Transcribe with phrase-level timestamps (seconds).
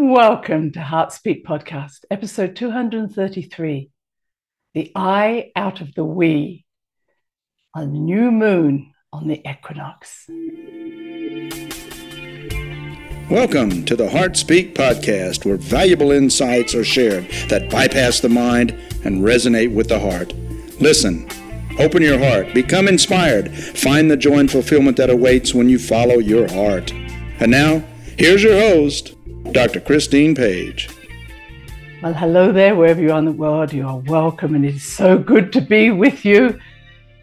[0.00, 3.90] Welcome to Heart Speak Podcast, episode 233
[4.72, 6.64] The I Out of the We,
[7.74, 10.26] a new moon on the equinox.
[13.28, 18.70] Welcome to the Heart Speak Podcast, where valuable insights are shared that bypass the mind
[19.04, 20.32] and resonate with the heart.
[20.80, 21.28] Listen,
[21.80, 26.18] open your heart, become inspired, find the joy and fulfillment that awaits when you follow
[26.18, 26.92] your heart.
[27.40, 27.82] And now,
[28.16, 29.16] here's your host.
[29.52, 29.80] Dr.
[29.80, 30.90] Christine Page.
[32.02, 33.72] Well, hello there, wherever you are in the world.
[33.72, 36.60] You are welcome, and it is so good to be with you.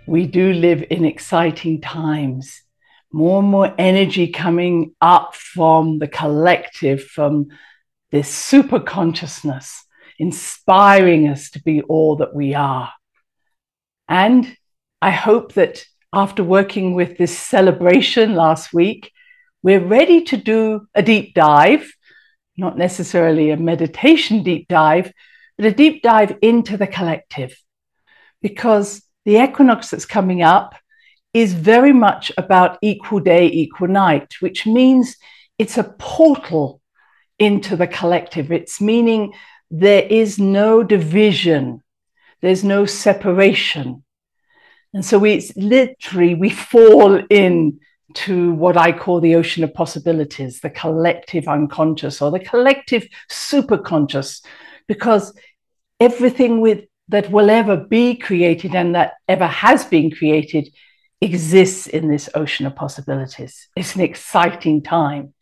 [0.08, 2.64] We do live in exciting times.
[3.14, 7.50] More and more energy coming up from the collective, from
[8.12, 9.86] this super consciousness,
[10.18, 12.92] inspiring us to be all that we are.
[14.10, 14.58] And
[15.00, 19.12] I hope that after working with this celebration last week,
[19.62, 21.95] we're ready to do a deep dive
[22.58, 25.12] not necessarily a meditation deep dive,
[25.58, 27.58] but a deep dive into the collective.
[28.42, 30.76] Because the equinox that's coming up
[31.34, 35.18] is very much about equal day, equal night, which means
[35.58, 36.82] it's a portal
[37.40, 38.52] into the collective.
[38.52, 39.34] It's meaning
[39.70, 41.82] there is no division,
[42.42, 44.04] there's no separation.
[44.94, 47.80] And so we literally we fall in
[48.14, 54.46] to what I call the ocean of possibilities, the collective unconscious or the collective superconscious,
[54.88, 55.34] because
[56.00, 60.70] everything with that will ever be created and that ever has been created
[61.22, 63.68] exists in this ocean of possibilities.
[63.76, 65.34] It's an exciting time.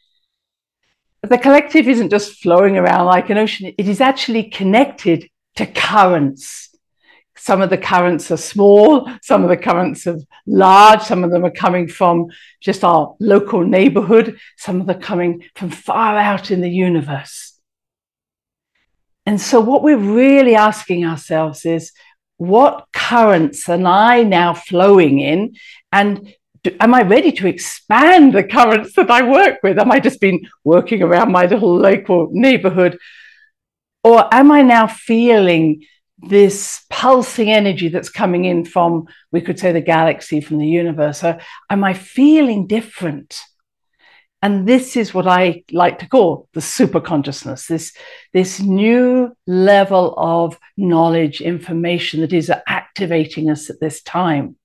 [1.22, 5.66] But the collective isn't just flowing around like an ocean, it is actually connected to
[5.66, 6.70] currents
[7.36, 11.46] some of the currents are small, some of the currents are large, some of them
[11.46, 12.28] are coming from
[12.62, 17.60] just our local neighborhood, some of them are coming from far out in the universe.
[19.26, 21.92] And so, what we're really asking ourselves is
[22.38, 25.56] what currents am I now flowing in?
[25.92, 29.80] And do, am I ready to expand the currents that I work with?
[29.80, 32.98] Am I just been working around my little local neighborhood?
[34.04, 35.86] Or am I now feeling
[36.30, 41.24] this pulsing energy that's coming in from, we could say, the galaxy, from the universe?
[41.24, 43.40] Am I feeling different?
[44.42, 47.96] And this is what I like to call the super consciousness, this,
[48.34, 54.58] this new level of knowledge, information that is activating us at this time.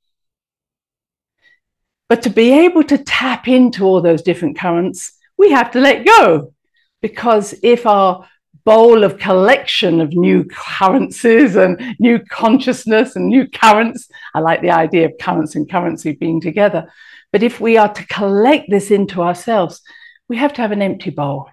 [2.08, 6.04] But to be able to tap into all those different currents, we have to let
[6.04, 6.54] go.
[7.00, 8.26] Because if our
[8.68, 14.10] bowl of collection of new currencies and new consciousness and new currents.
[14.34, 16.92] I like the idea of currents and currency being together.
[17.32, 19.80] But if we are to collect this into ourselves,
[20.28, 21.48] we have to have an empty bowl.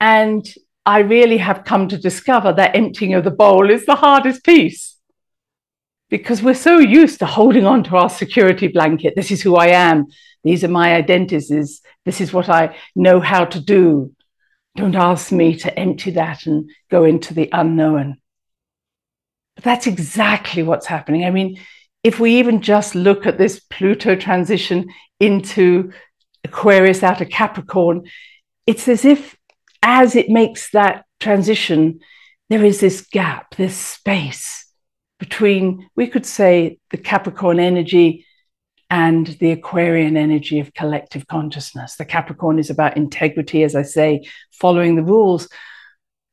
[0.00, 0.42] And
[0.86, 4.96] I really have come to discover that emptying of the bowl is the hardest piece
[6.08, 9.12] because we're so used to holding on to our security blanket.
[9.14, 10.06] This is who I am.
[10.42, 11.82] These are my identities.
[12.06, 14.14] This is what I know how to do.
[14.76, 18.18] Don't ask me to empty that and go into the unknown.
[19.56, 21.24] But that's exactly what's happening.
[21.24, 21.58] I mean,
[22.02, 24.88] if we even just look at this Pluto transition
[25.18, 25.92] into
[26.44, 28.08] Aquarius out of Capricorn,
[28.66, 29.36] it's as if
[29.82, 32.00] as it makes that transition,
[32.48, 34.66] there is this gap, this space
[35.18, 38.26] between, we could say, the Capricorn energy
[38.90, 41.94] and the Aquarian energy of collective consciousness.
[41.94, 45.48] The Capricorn is about integrity, as I say, following the rules.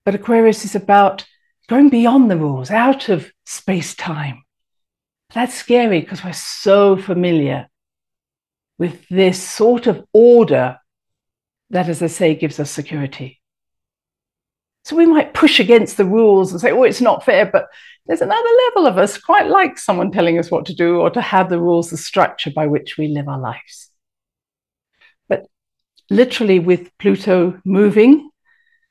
[0.03, 1.25] But Aquarius is about
[1.69, 4.43] going beyond the rules, out of space time.
[5.33, 7.67] That's scary because we're so familiar
[8.79, 10.77] with this sort of order
[11.69, 13.39] that, as I say, gives us security.
[14.87, 17.45] So we might push against the rules and say, oh, it's not fair.
[17.45, 17.67] But
[18.05, 21.19] there's another level of us quite like someone telling us what to do or to
[21.19, 23.91] have the rules, the structure by which we live our lives.
[25.27, 25.45] But
[26.09, 28.29] literally, with Pluto moving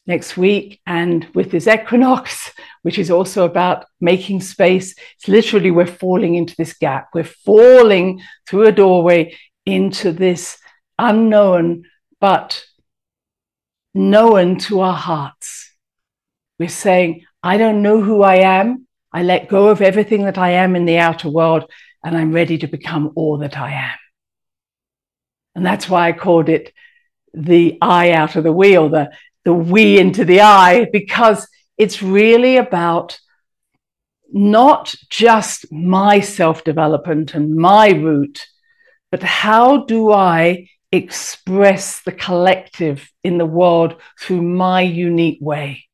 [0.07, 2.53] next week and with this equinox,
[2.83, 7.09] which is also about making space, it's literally we're falling into this gap.
[7.15, 9.35] We're falling through a doorway
[9.65, 10.59] into this
[10.99, 11.85] unknown,
[12.21, 12.63] but
[13.95, 15.66] known to our hearts.
[16.59, 18.87] We're saying, I don't know who I am.
[19.13, 21.71] I let go of everything that I am in the outer world,
[22.05, 23.99] and I'm ready to become all that I am.
[25.55, 26.73] And that's why I called it
[27.33, 29.11] the I out of the wheel, the,
[29.45, 31.49] the we into the I, because
[31.79, 33.19] it's really about
[34.33, 38.47] not just my self development and my route,
[39.11, 45.86] but how do I express the collective in the world through my unique way.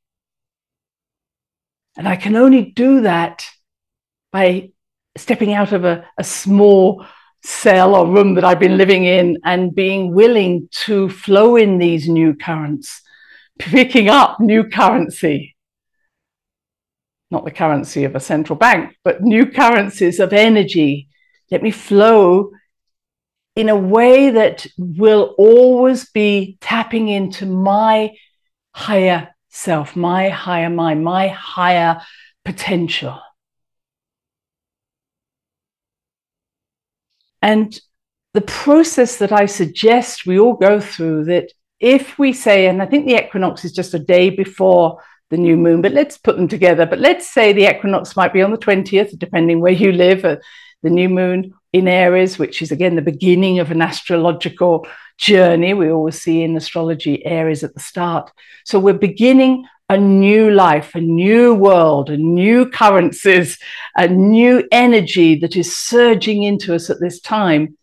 [1.96, 3.44] And I can only do that
[4.32, 4.70] by
[5.16, 7.04] stepping out of a, a small
[7.44, 12.08] cell or room that I've been living in and being willing to flow in these
[12.08, 13.02] new currents,
[13.58, 15.56] picking up new currency.
[17.30, 21.08] Not the currency of a central bank, but new currencies of energy.
[21.50, 22.52] Let me flow
[23.56, 28.12] in a way that will always be tapping into my
[28.74, 32.00] higher self, my higher mind, my higher
[32.44, 33.20] potential.
[37.40, 37.78] And
[38.34, 42.86] the process that I suggest we all go through that if we say, and I
[42.86, 46.46] think the equinox is just a day before the new moon, but let's put them
[46.48, 46.86] together.
[46.86, 50.36] But let's say the equinox might be on the 20th, depending where you live, uh,
[50.82, 54.86] the new moon in Aries, which is again the beginning of an astrological
[55.18, 55.74] journey.
[55.74, 58.30] We always see in astrology Aries at the start.
[58.64, 63.58] So we're beginning a new life, a new world, a new currencies,
[63.96, 67.76] a new energy that is surging into us at this time.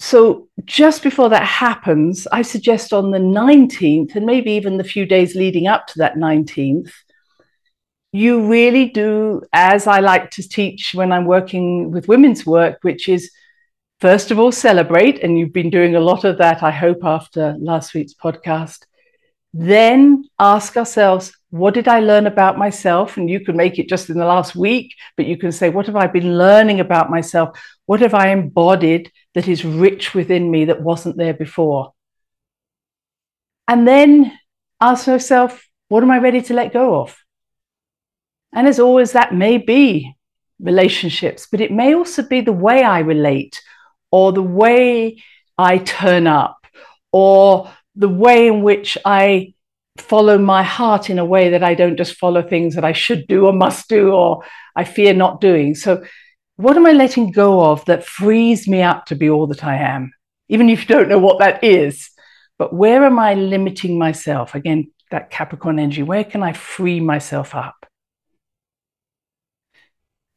[0.00, 5.06] So, just before that happens, I suggest on the 19th, and maybe even the few
[5.06, 6.90] days leading up to that 19th,
[8.12, 13.08] you really do, as I like to teach when I'm working with women's work, which
[13.08, 13.30] is
[14.00, 15.22] first of all, celebrate.
[15.22, 18.84] And you've been doing a lot of that, I hope, after last week's podcast.
[19.54, 23.16] Then ask ourselves, what did I learn about myself?
[23.16, 25.86] And you can make it just in the last week, but you can say, what
[25.86, 27.58] have I been learning about myself?
[27.86, 31.92] What have I embodied that is rich within me that wasn't there before?
[33.68, 34.36] And then
[34.80, 37.21] ask yourself, what am I ready to let go of?
[38.52, 40.14] And as always, that may be
[40.60, 43.60] relationships, but it may also be the way I relate
[44.10, 45.22] or the way
[45.58, 46.66] I turn up
[47.10, 49.54] or the way in which I
[49.98, 53.26] follow my heart in a way that I don't just follow things that I should
[53.26, 54.42] do or must do or
[54.74, 55.74] I fear not doing.
[55.74, 56.04] So,
[56.56, 59.76] what am I letting go of that frees me up to be all that I
[59.76, 60.12] am?
[60.48, 62.10] Even if you don't know what that is,
[62.58, 64.54] but where am I limiting myself?
[64.54, 67.81] Again, that Capricorn energy, where can I free myself up?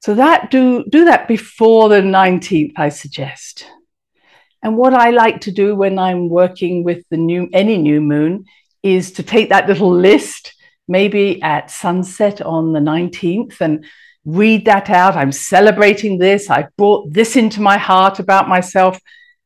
[0.06, 3.66] So that do do that before the 19th, I suggest.
[4.62, 8.46] And what I like to do when I'm working with the new any new moon
[8.84, 10.54] is to take that little list,
[10.88, 13.84] maybe at sunset on the 19th, and
[14.26, 15.16] read that out.
[15.16, 16.52] I'm celebrating this.
[16.52, 19.00] I've brought this into my heart about myself.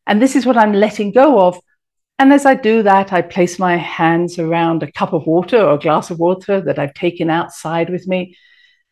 [0.08, 1.58] And this is what I'm letting go of.
[2.18, 5.76] And as I do that, I place my hands around a cup of water or
[5.76, 8.36] a glass of water that I've taken outside with me.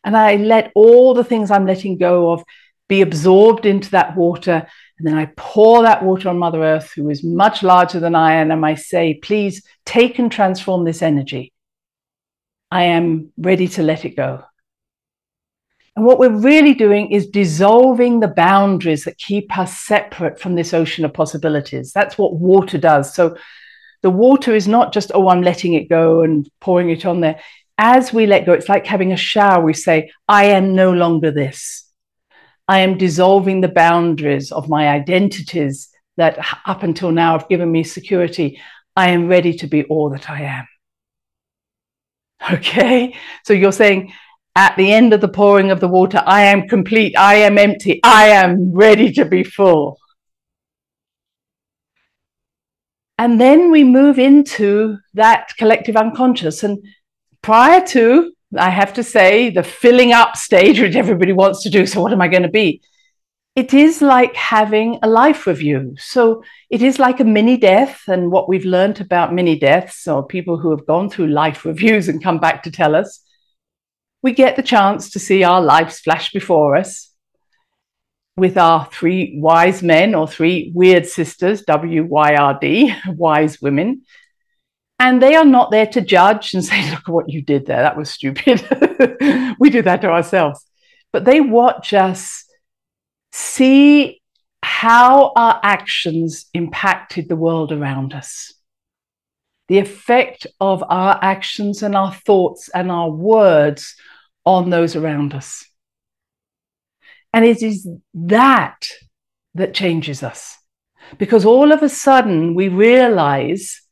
[0.04, 2.44] And I let all the things I'm letting go of
[2.88, 4.66] be absorbed into that water
[4.98, 8.34] and then I pour that water on Mother Earth, who is much larger than I
[8.34, 11.52] am, and I say, please take and transform this energy.
[12.70, 14.42] I am ready to let it go.
[15.94, 20.74] And what we're really doing is dissolving the boundaries that keep us separate from this
[20.74, 21.92] ocean of possibilities.
[21.92, 23.14] That's what water does.
[23.14, 23.36] So
[24.02, 27.40] the water is not just, oh, I'm letting it go and pouring it on there.
[27.78, 29.64] As we let go, it's like having a shower.
[29.64, 31.84] We say, I am no longer this.
[32.66, 37.84] I am dissolving the boundaries of my identities that up until now have given me
[37.84, 38.60] security.
[38.96, 40.66] I am ready to be all that I am.
[42.52, 44.12] Okay, so you're saying
[44.54, 48.00] at the end of the pouring of the water, I am complete, I am empty,
[48.04, 49.98] I am ready to be full.
[53.18, 56.62] And then we move into that collective unconscious.
[56.62, 56.78] And
[57.48, 61.84] prior to I have to say, the filling up stage, which everybody wants to do.
[61.86, 62.80] So, what am I going to be?
[63.54, 65.94] It is like having a life review.
[65.98, 68.02] So, it is like a mini death.
[68.08, 72.08] And what we've learned about mini deaths or people who have gone through life reviews
[72.08, 73.20] and come back to tell us,
[74.22, 77.10] we get the chance to see our lives flash before us
[78.36, 84.02] with our three wise men or three weird sisters, W Y R D, wise women
[84.98, 87.82] and they are not there to judge and say, look what you did there.
[87.82, 88.60] That was stupid.
[89.58, 90.64] we do that to ourselves.
[91.12, 92.44] But they watch us
[93.32, 94.20] see
[94.62, 98.52] how our actions impacted the world around us.
[99.68, 103.94] The effect of our actions and our thoughts and our words
[104.44, 105.64] on those around us.
[107.32, 108.88] And it is that
[109.54, 110.56] that changes us.
[111.18, 113.82] Because all of a sudden we realize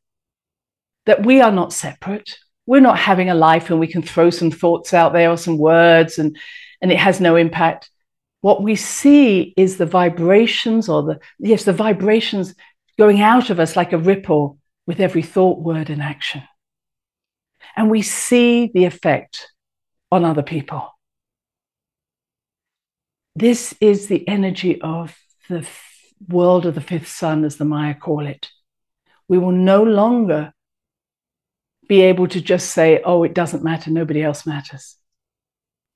[1.07, 2.39] that we are not separate.
[2.67, 5.57] We're not having a life and we can throw some thoughts out there or some
[5.57, 6.37] words and,
[6.83, 7.91] and it has no impact.
[8.41, 12.55] What we see is the vibrations or the, yes, the vibrations
[12.99, 16.43] going out of us like a ripple with every thought, word, and action.
[17.77, 19.53] And we see the effect
[20.11, 20.91] on other people.
[23.35, 25.17] This is the energy of
[25.49, 25.67] the
[26.29, 28.49] world of the fifth sun, as the Maya call it.
[29.29, 30.55] We will no longer
[31.89, 34.97] be able to just say, oh, it doesn't matter, nobody else matters.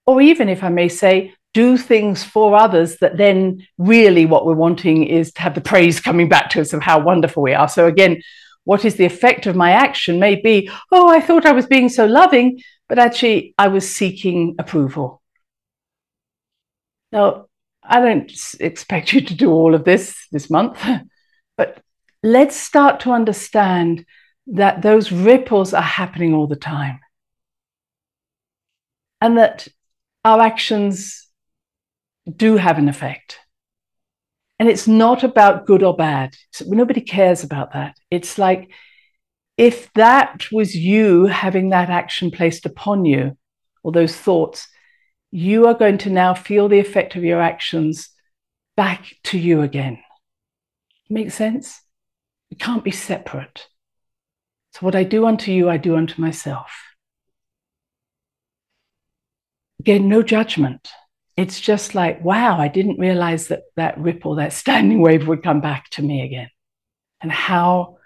[0.06, 4.54] Or even if I may say, do things for others that then really what we're
[4.54, 7.68] wanting is to have the praise coming back to us of how wonderful we are.
[7.68, 8.22] So again,
[8.64, 11.88] what is the effect of my action may be, oh, I thought I was being
[11.88, 15.22] so loving, but actually I was seeking approval.
[17.10, 17.46] Now,
[17.82, 20.78] I don't expect you to do all of this this month,
[21.56, 21.82] but
[22.22, 24.04] let's start to understand
[24.50, 27.00] that those ripples are happening all the time.
[29.20, 29.68] And that
[30.24, 31.28] our actions
[32.36, 33.38] do have an effect.
[34.58, 36.34] And it's not about good or bad.
[36.66, 37.96] Nobody cares about that.
[38.10, 38.70] It's like
[39.56, 43.36] if that was you having that action placed upon you,
[43.82, 44.68] or those thoughts,
[45.30, 48.10] you are going to now feel the effect of your actions
[48.76, 49.98] back to you again.
[51.08, 51.80] Make sense?
[52.50, 53.66] It can't be separate.
[54.72, 56.70] So, what I do unto you, I do unto myself.
[59.80, 60.88] Again, no judgment.
[61.36, 65.60] It's just like, wow, I didn't realize that that ripple, that standing wave would come
[65.60, 66.50] back to me again.
[67.20, 67.98] And how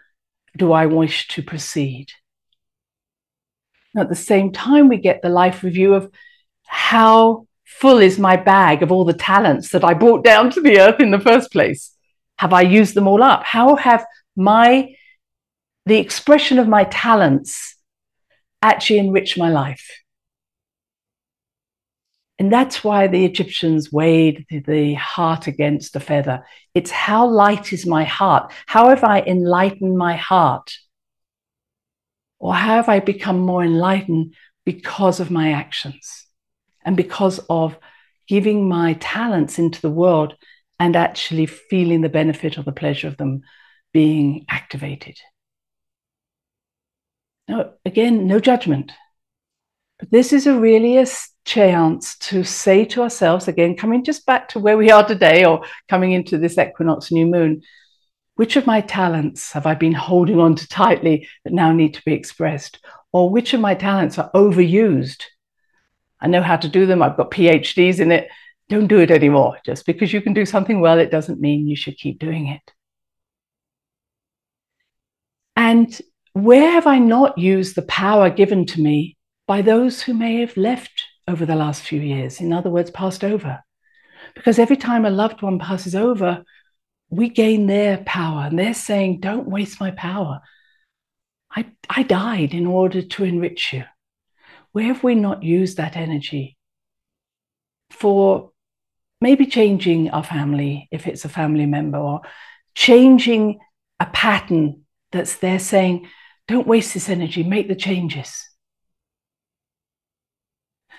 [0.57, 2.09] do I wish to proceed?
[3.97, 6.11] At the same time, we get the life review of
[6.67, 10.79] how full is my bag of all the talents that I brought down to the
[10.81, 11.93] earth in the first place?
[12.39, 13.45] Have I used them all up?
[13.45, 14.05] How have
[14.37, 14.95] my
[15.87, 17.77] the expression of my talents
[18.63, 20.01] actually enriched my life?
[22.39, 26.45] And that's why the Egyptians weighed the heart against a feather.
[26.75, 28.53] It's how light is my heart?
[28.67, 30.73] How have I enlightened my heart?
[32.41, 36.25] Or how have I become more enlightened because of my actions?
[36.85, 37.79] and because of
[38.29, 40.35] giving my talents into the world
[40.79, 43.43] and actually feeling the benefit or the pleasure of them
[43.93, 45.17] being activated.
[47.85, 48.93] Again, no judgment.
[49.99, 51.07] But this is a really a
[51.45, 55.65] chance to say to ourselves, again, coming just back to where we are today or
[55.89, 57.63] coming into this equinox new moon,
[58.37, 62.03] which of my talents have I been holding on to tightly that now need to
[62.05, 62.85] be expressed?
[63.13, 65.23] Or which of my talents are overused
[66.25, 67.03] I know how to do them.
[67.03, 68.29] I've got PhDs in it.
[68.71, 69.59] Don't do it anymore.
[69.67, 72.73] Just because you can do something well, it doesn't mean you should keep doing it.
[75.55, 76.01] And
[76.35, 80.57] where have I not used the power given to me by those who may have
[80.57, 82.41] left over the last few years?
[82.41, 83.61] In other words, passed over.
[84.35, 86.45] Because every time a loved one passes over,
[87.09, 88.43] we gain their power.
[88.43, 90.41] And they're saying, Don't waste my power.
[91.51, 93.85] I, I died in order to enrich you
[94.75, 96.57] where have we not used that energy
[97.91, 98.51] for
[99.21, 102.23] maybe changing our family if it's a family member or
[102.75, 103.61] changing
[104.01, 106.09] a pattern that's there saying,
[106.49, 108.49] don't waste this energy, make the changes.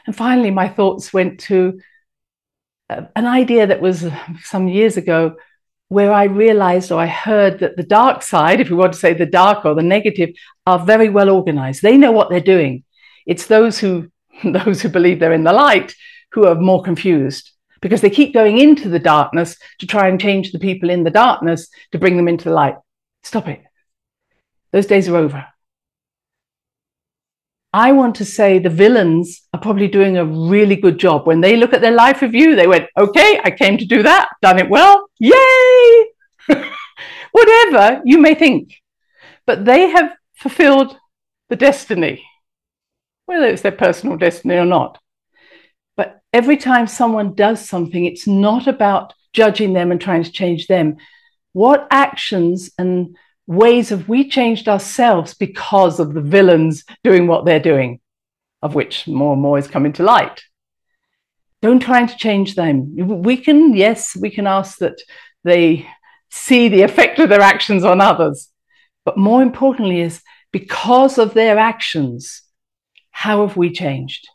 [0.06, 1.80] And finally, my thoughts went to
[2.90, 5.36] uh, an idea that was uh, some years ago
[5.88, 9.14] where I realized or I heard that the dark side, if we want to say
[9.14, 10.30] the dark or the negative,
[10.66, 11.82] are very well organized.
[11.82, 12.84] They know what they're doing.
[13.26, 14.10] It's those who
[14.44, 15.96] those who believe they're in the light
[16.32, 20.52] who are more confused because they keep going into the darkness to try and change
[20.52, 22.76] the people in the darkness to bring them into the light.
[23.24, 23.62] Stop it.
[24.72, 25.46] Those days are over.
[27.74, 31.28] I want to say the villains are probably doing a really good job.
[31.28, 34.30] When they look at their life review, they went, okay, I came to do that,
[34.42, 36.06] done it well, yay!
[37.32, 38.76] Whatever you may think.
[39.46, 40.98] But they have fulfilled
[41.50, 42.24] the destiny
[43.26, 45.00] whether it's their personal destiny or not.
[45.98, 50.68] But every time someone does something, it's not about judging them and trying to change
[50.68, 50.98] them.
[51.54, 57.60] What actions and ways have we changed ourselves because of the villains doing what they're
[57.60, 58.00] doing,
[58.62, 60.44] of which more and more is coming to light?
[61.62, 62.96] Don't try to change them.
[62.96, 65.02] We can, yes, we can ask that
[65.44, 65.88] they
[66.30, 68.50] see the effect of their actions on others.
[69.04, 70.22] But more importantly, is
[70.52, 72.42] because of their actions,
[73.12, 74.28] how have we changed?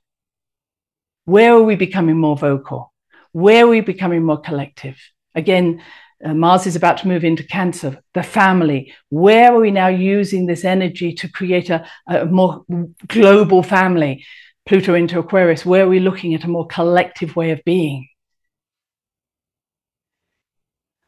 [1.24, 2.92] Where are we becoming more vocal?
[3.32, 4.96] Where are we becoming more collective?
[5.34, 5.82] Again,
[6.24, 8.92] uh, Mars is about to move into Cancer, the family.
[9.08, 12.64] Where are we now using this energy to create a, a more
[13.08, 14.24] global family?
[14.66, 18.08] Pluto into Aquarius, where are we looking at a more collective way of being?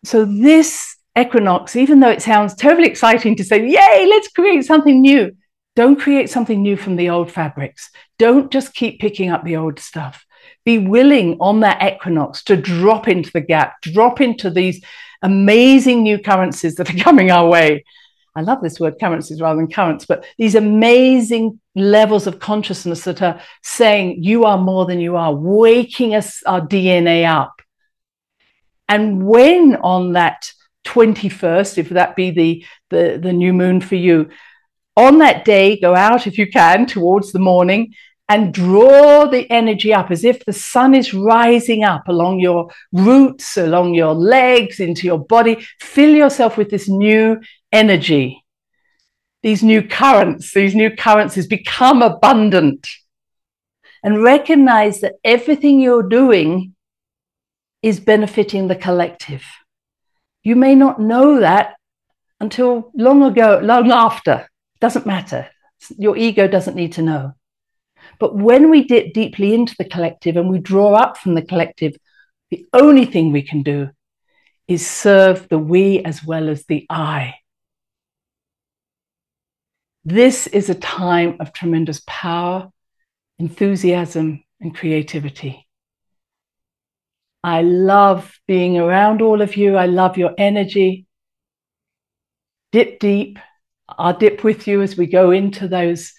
[0.04, 5.00] So, this equinox, even though it sounds terribly exciting to say, yay, let's create something
[5.00, 5.30] new,
[5.76, 7.90] don't create something new from the old fabrics.
[8.18, 10.24] Don't just keep picking up the old stuff.
[10.64, 14.82] Be willing on that equinox to drop into the gap, drop into these
[15.22, 17.84] amazing new currencies that are coming our way.
[18.34, 23.20] I love this word currencies rather than currents, but these amazing levels of consciousness that
[23.20, 27.60] are saying you are more than you are, waking us, our DNA up.
[28.88, 30.50] And when on that
[30.86, 34.30] 21st, if that be the, the, the new moon for you,
[34.96, 37.94] on that day, go out if you can towards the morning
[38.28, 43.56] and draw the energy up as if the sun is rising up along your roots,
[43.56, 45.66] along your legs, into your body.
[45.80, 47.40] Fill yourself with this new
[47.72, 48.42] energy.
[49.42, 52.88] These new currents, these new currencies become abundant.
[54.04, 56.74] And recognize that everything you're doing
[57.82, 59.44] is benefiting the collective.
[60.42, 61.74] You may not know that
[62.40, 64.48] until long ago, long after.
[64.80, 65.48] Doesn't matter.
[65.98, 67.34] Your ego doesn't need to know.
[68.22, 71.96] But when we dip deeply into the collective and we draw up from the collective,
[72.52, 73.90] the only thing we can do
[74.68, 77.34] is serve the we as well as the I.
[80.04, 82.70] This is a time of tremendous power,
[83.40, 85.66] enthusiasm, and creativity.
[87.42, 89.74] I love being around all of you.
[89.74, 91.06] I love your energy.
[92.70, 93.40] Dip deep,
[93.88, 96.12] I'll dip with you as we go into those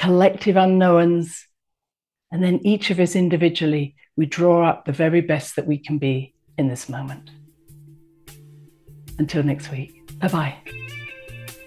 [0.00, 1.46] collective unknowns.
[2.32, 5.98] And then each of us individually, we draw up the very best that we can
[5.98, 7.30] be in this moment.
[9.18, 10.54] Until next week, bye bye.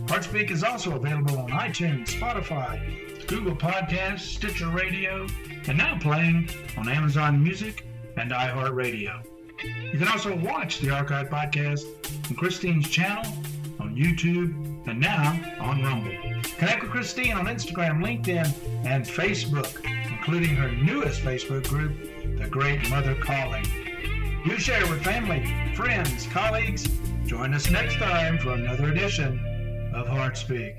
[0.07, 5.26] HeartSpeak is also available on iTunes, Spotify, Google Podcasts, Stitcher Radio,
[5.67, 7.87] and now playing on Amazon Music
[8.17, 9.25] and iHeartRadio.
[9.93, 11.85] You can also watch the archive podcast
[12.30, 13.25] on Christine's channel,
[13.78, 16.13] on YouTube, and now on Rumble.
[16.58, 18.52] Connect with Christine on Instagram, LinkedIn,
[18.85, 21.93] and Facebook, including her newest Facebook group,
[22.39, 23.65] The Great Mother Calling.
[24.45, 26.89] You share with family, friends, colleagues.
[27.26, 29.39] Join us next time for another edition
[29.95, 30.76] of HeartSpeak.